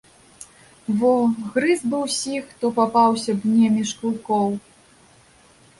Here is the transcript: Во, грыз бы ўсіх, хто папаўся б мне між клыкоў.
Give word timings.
Во, 1.01 1.11
грыз 1.57 1.83
бы 1.91 1.97
ўсіх, 2.07 2.41
хто 2.55 2.65
папаўся 2.79 3.31
б 3.37 3.53
мне 3.53 3.67
між 3.79 3.89
клыкоў. 4.03 4.47